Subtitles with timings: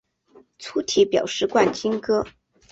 [0.57, 2.25] 粗体表示冠军歌